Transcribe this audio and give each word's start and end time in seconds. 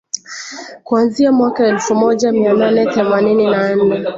kuanzia 0.83 1.31
mwaka 1.31 1.67
elfu 1.67 1.95
moja 1.95 2.31
mia 2.31 2.53
nane 2.53 2.85
themanini 2.85 3.45
na 3.45 3.75
nne 3.75 4.05